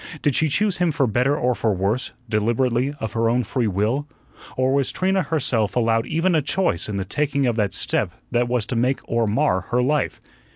[0.23, 4.07] Did she choose him for better or for worse, deliberately, of her own free will,
[4.57, 8.47] or was Trina herself allowed even a choice in the taking of that step that
[8.47, 10.19] was to make or mar her life?